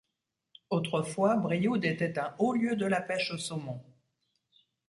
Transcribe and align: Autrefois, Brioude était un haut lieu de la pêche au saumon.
Autrefois, 0.71 1.35
Brioude 1.35 1.85
était 1.85 2.17
un 2.17 2.33
haut 2.39 2.53
lieu 2.53 2.75
de 2.75 2.87
la 2.87 3.01
pêche 3.01 3.29
au 3.29 3.37
saumon. 3.37 3.79